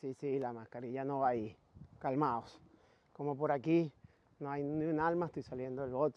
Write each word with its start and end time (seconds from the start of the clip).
Sí, 0.00 0.12
sí, 0.14 0.38
la 0.38 0.52
mascarilla 0.52 1.04
no 1.04 1.20
va 1.20 1.28
ahí. 1.28 1.56
Calmaos. 1.98 2.60
Como 3.14 3.34
por 3.34 3.50
aquí 3.50 3.90
no 4.40 4.50
hay 4.50 4.62
ni 4.62 4.84
un 4.84 5.00
alma, 5.00 5.26
estoy 5.26 5.42
saliendo 5.42 5.82
del 5.82 5.92
bot. 5.92 6.14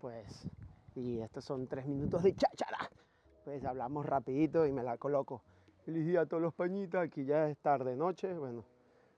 Pues, 0.00 0.48
y 0.94 1.18
estos 1.20 1.44
son 1.44 1.66
tres 1.66 1.86
minutos 1.86 2.22
de 2.22 2.34
cháchara. 2.34 2.90
Pues 3.44 3.62
hablamos 3.64 4.06
rapidito 4.06 4.66
y 4.66 4.72
me 4.72 4.82
la 4.82 4.96
coloco. 4.96 5.42
Feliz 5.84 6.06
día 6.06 6.22
a 6.22 6.26
todos 6.26 6.42
los 6.42 6.54
pañitas. 6.54 7.02
Aquí 7.02 7.24
ya 7.24 7.48
es 7.48 7.58
tarde, 7.58 7.94
noche. 7.94 8.32
Bueno, 8.32 8.64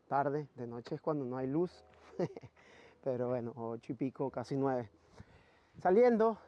tarde, 0.09 0.49
de 0.57 0.67
noche 0.67 0.97
es 0.97 1.01
cuando 1.01 1.25
no 1.25 1.37
hay 1.37 1.47
luz. 1.47 1.85
Pero 3.05 3.29
bueno, 3.29 3.53
ocho 3.55 3.93
y 3.93 3.97
pico, 3.97 4.31
casi 4.31 4.57
nueve. 4.57 4.91
Saliendo 5.79 6.39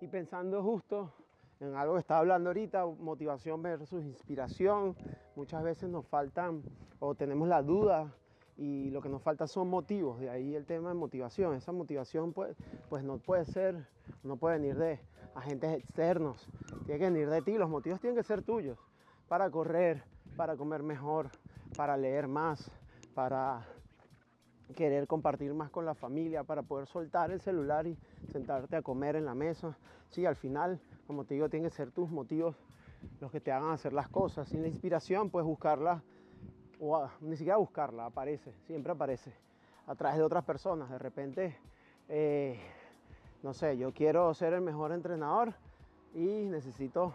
y 0.00 0.08
pensando 0.08 0.62
justo 0.62 1.12
en 1.60 1.74
algo 1.74 1.94
que 1.94 2.00
estaba 2.00 2.20
hablando 2.20 2.50
ahorita, 2.50 2.86
motivación 2.86 3.62
versus 3.62 4.04
inspiración. 4.04 4.94
Muchas 5.34 5.62
veces 5.62 5.88
nos 5.88 6.06
faltan 6.06 6.62
o 6.98 7.14
tenemos 7.14 7.48
la 7.48 7.62
duda 7.62 8.12
y 8.56 8.90
lo 8.90 9.02
que 9.02 9.08
nos 9.08 9.22
falta 9.22 9.46
son 9.46 9.68
motivos, 9.68 10.18
de 10.18 10.30
ahí 10.30 10.54
el 10.54 10.64
tema 10.64 10.88
de 10.88 10.94
motivación. 10.94 11.54
Esa 11.54 11.72
motivación 11.72 12.32
pues, 12.32 12.56
pues 12.88 13.04
no 13.04 13.18
puede 13.18 13.44
ser, 13.44 13.86
no 14.22 14.36
puede 14.36 14.58
venir 14.58 14.76
de 14.76 15.00
agentes 15.34 15.72
externos, 15.72 16.48
tiene 16.86 16.98
que 16.98 17.10
venir 17.10 17.28
de 17.28 17.42
ti, 17.42 17.58
los 17.58 17.68
motivos 17.68 18.00
tienen 18.00 18.16
que 18.16 18.22
ser 18.22 18.42
tuyos, 18.42 18.78
para 19.28 19.50
correr, 19.50 20.02
para 20.36 20.56
comer 20.56 20.82
mejor, 20.82 21.30
para 21.76 21.96
leer 21.96 22.26
más, 22.26 22.70
para 23.14 23.66
querer 24.74 25.06
compartir 25.06 25.54
más 25.54 25.70
con 25.70 25.84
la 25.84 25.94
familia, 25.94 26.44
para 26.44 26.62
poder 26.62 26.86
soltar 26.86 27.30
el 27.30 27.40
celular 27.40 27.86
y 27.86 27.96
sentarte 28.26 28.76
a 28.76 28.82
comer 28.82 29.16
en 29.16 29.24
la 29.24 29.34
mesa. 29.34 29.78
Sí, 30.08 30.26
al 30.26 30.36
final, 30.36 30.80
como 31.06 31.24
te 31.24 31.34
digo, 31.34 31.48
tienen 31.48 31.68
que 31.70 31.76
ser 31.76 31.90
tus 31.92 32.10
motivos 32.10 32.56
los 33.20 33.30
que 33.30 33.40
te 33.40 33.52
hagan 33.52 33.70
hacer 33.70 33.92
las 33.92 34.08
cosas. 34.08 34.48
Sin 34.48 34.62
la 34.62 34.68
inspiración, 34.68 35.30
puedes 35.30 35.46
buscarla, 35.46 36.02
o 36.80 37.08
ni 37.20 37.36
siquiera 37.36 37.56
buscarla, 37.56 38.06
aparece, 38.06 38.52
siempre 38.66 38.92
aparece, 38.92 39.32
a 39.86 39.94
través 39.94 40.18
de 40.18 40.24
otras 40.24 40.44
personas. 40.44 40.90
De 40.90 40.98
repente, 40.98 41.56
eh, 42.08 42.58
no 43.42 43.54
sé, 43.54 43.78
yo 43.78 43.92
quiero 43.92 44.34
ser 44.34 44.52
el 44.52 44.60
mejor 44.60 44.92
entrenador 44.92 45.54
y 46.14 46.44
necesito 46.46 47.14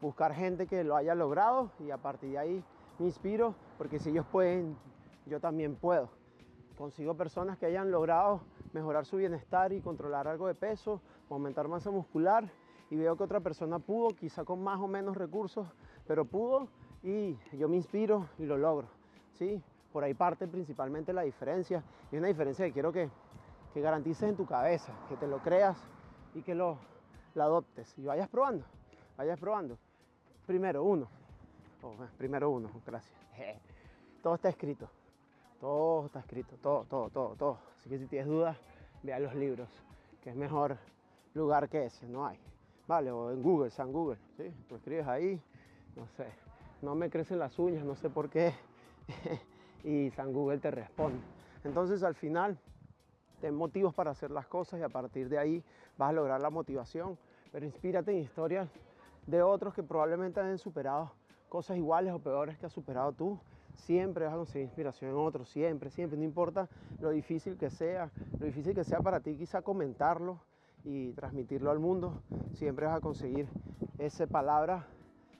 buscar 0.00 0.34
gente 0.34 0.66
que 0.66 0.84
lo 0.84 0.96
haya 0.96 1.14
logrado 1.14 1.70
y 1.78 1.90
a 1.90 1.98
partir 1.98 2.30
de 2.30 2.38
ahí 2.38 2.64
me 2.98 3.06
inspiro, 3.06 3.54
porque 3.78 3.98
si 3.98 4.10
ellos 4.10 4.26
pueden, 4.30 4.76
yo 5.26 5.40
también 5.40 5.76
puedo 5.76 6.10
consigo 6.76 7.14
personas 7.14 7.58
que 7.58 7.66
hayan 7.66 7.90
logrado 7.90 8.42
mejorar 8.72 9.06
su 9.06 9.16
bienestar 9.16 9.72
y 9.72 9.80
controlar 9.80 10.28
algo 10.28 10.46
de 10.46 10.54
peso, 10.54 11.00
aumentar 11.30 11.66
masa 11.68 11.90
muscular 11.90 12.48
y 12.90 12.96
veo 12.96 13.16
que 13.16 13.24
otra 13.24 13.40
persona 13.40 13.78
pudo, 13.78 14.10
quizá 14.10 14.44
con 14.44 14.62
más 14.62 14.78
o 14.78 14.86
menos 14.86 15.16
recursos, 15.16 15.66
pero 16.06 16.24
pudo 16.24 16.68
y 17.02 17.36
yo 17.56 17.68
me 17.68 17.76
inspiro 17.76 18.28
y 18.38 18.44
lo 18.44 18.56
logro. 18.56 18.88
¿sí? 19.34 19.60
Por 19.92 20.04
ahí 20.04 20.14
parte 20.14 20.46
principalmente 20.46 21.12
la 21.12 21.22
diferencia 21.22 21.82
y 22.12 22.16
una 22.16 22.28
diferencia 22.28 22.66
que 22.66 22.72
quiero 22.72 22.92
que, 22.92 23.10
que 23.72 23.80
garantices 23.80 24.28
en 24.28 24.36
tu 24.36 24.46
cabeza, 24.46 24.92
que 25.08 25.16
te 25.16 25.26
lo 25.26 25.38
creas 25.38 25.76
y 26.34 26.42
que 26.42 26.54
lo, 26.54 26.78
adoptes 27.34 27.92
y 27.98 28.04
vayas 28.04 28.28
probando, 28.28 28.64
vayas 29.16 29.38
probando. 29.38 29.78
Primero 30.46 30.84
uno, 30.84 31.08
oh, 31.82 31.94
primero 32.16 32.50
uno, 32.50 32.70
gracias. 32.86 33.18
Todo 34.22 34.34
está 34.34 34.48
escrito. 34.48 34.88
Todo 35.60 36.06
está 36.06 36.20
escrito, 36.20 36.56
todo, 36.62 36.84
todo, 36.84 37.08
todo, 37.10 37.34
todo. 37.36 37.58
Así 37.78 37.88
que 37.88 37.98
si 37.98 38.06
tienes 38.06 38.28
dudas, 38.28 38.56
vea 39.02 39.18
los 39.18 39.34
libros, 39.34 39.68
que 40.22 40.30
es 40.30 40.36
mejor 40.36 40.76
lugar 41.34 41.68
que 41.68 41.86
ese, 41.86 42.06
no 42.06 42.26
hay. 42.26 42.38
Vale, 42.86 43.10
o 43.10 43.30
en 43.30 43.42
Google, 43.42 43.70
San 43.70 43.92
Google, 43.92 44.18
¿sí? 44.36 44.52
Tú 44.68 44.76
escribes 44.76 45.06
ahí, 45.06 45.40
no 45.96 46.06
sé, 46.08 46.26
no 46.82 46.94
me 46.94 47.10
crecen 47.10 47.38
las 47.38 47.58
uñas, 47.58 47.84
no 47.84 47.96
sé 47.96 48.10
por 48.10 48.28
qué, 48.28 48.54
y 49.84 50.10
San 50.10 50.32
Google 50.32 50.58
te 50.58 50.70
responde. 50.70 51.20
Entonces 51.64 52.02
al 52.02 52.14
final, 52.14 52.58
ten 53.40 53.54
motivos 53.54 53.94
para 53.94 54.10
hacer 54.10 54.30
las 54.30 54.46
cosas 54.46 54.78
y 54.80 54.82
a 54.82 54.88
partir 54.88 55.28
de 55.28 55.38
ahí 55.38 55.64
vas 55.96 56.10
a 56.10 56.12
lograr 56.12 56.40
la 56.40 56.50
motivación, 56.50 57.18
pero 57.50 57.64
inspírate 57.64 58.12
en 58.12 58.18
historias 58.18 58.68
de 59.26 59.42
otros 59.42 59.74
que 59.74 59.82
probablemente 59.82 60.38
han 60.38 60.58
superado 60.58 61.12
cosas 61.48 61.76
iguales 61.76 62.12
o 62.12 62.18
peores 62.18 62.58
que 62.58 62.66
has 62.66 62.72
superado 62.72 63.12
tú 63.12 63.38
siempre 63.76 64.24
vas 64.24 64.34
a 64.34 64.38
conseguir 64.38 64.66
inspiración 64.66 65.10
en 65.10 65.16
otros, 65.16 65.48
siempre, 65.48 65.90
siempre, 65.90 66.18
no 66.18 66.24
importa 66.24 66.68
lo 67.00 67.10
difícil 67.10 67.56
que 67.56 67.70
sea, 67.70 68.10
lo 68.38 68.46
difícil 68.46 68.74
que 68.74 68.84
sea 68.84 69.00
para 69.00 69.20
ti, 69.20 69.36
quizá 69.36 69.62
comentarlo 69.62 70.40
y 70.84 71.12
transmitirlo 71.12 71.70
al 71.70 71.78
mundo, 71.78 72.22
siempre 72.54 72.86
vas 72.86 72.96
a 72.96 73.00
conseguir 73.00 73.48
esa 73.98 74.26
palabra 74.26 74.86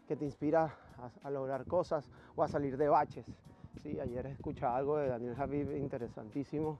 que 0.08 0.16
te 0.16 0.24
inspira 0.24 0.74
a, 1.22 1.30
lograr 1.30 1.66
cosas 1.66 2.08
o 2.34 2.42
a 2.42 2.48
salir 2.48 2.76
de 2.76 2.88
baches. 2.88 3.26
Sí, 3.82 4.00
ayer 4.00 4.26
escuché 4.26 4.64
algo 4.64 4.96
de 4.96 5.08
Daniel 5.08 5.34
Javid 5.34 5.70
interesantísimo 5.72 6.78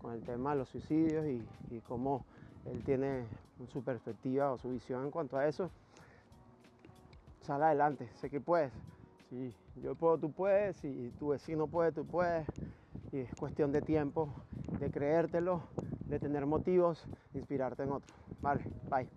con 0.00 0.12
el 0.12 0.22
tema 0.22 0.50
de 0.52 0.58
los 0.58 0.68
suicidios 0.68 1.24
y, 1.26 1.46
y 1.70 1.80
cómo 1.80 2.24
él 2.66 2.82
tiene 2.82 3.26
su 3.68 3.82
perspectiva 3.82 4.52
o 4.52 4.58
su 4.58 4.70
visión 4.70 5.04
en 5.04 5.10
cuanto 5.10 5.36
a 5.36 5.46
eso. 5.46 5.70
Sal 7.42 7.62
adelante, 7.62 8.08
sé 8.14 8.30
que 8.30 8.40
puedes. 8.40 8.72
Si 9.32 9.80
yo 9.80 9.94
puedo, 9.94 10.18
tú 10.18 10.30
puedes. 10.30 10.76
Si 10.76 11.10
tu 11.18 11.28
vecino 11.28 11.66
puede, 11.66 11.90
tú 11.92 12.04
puedes. 12.04 12.46
Y 13.12 13.20
es 13.20 13.34
cuestión 13.34 13.72
de 13.72 13.80
tiempo, 13.80 14.34
de 14.78 14.90
creértelo, 14.90 15.62
de 16.06 16.18
tener 16.18 16.44
motivos, 16.44 17.06
de 17.32 17.38
inspirarte 17.40 17.82
en 17.82 17.92
otro. 17.92 18.12
Vale, 18.42 18.62
bye. 18.90 19.08